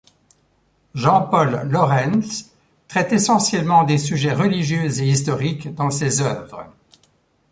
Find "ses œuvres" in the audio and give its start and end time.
5.91-6.73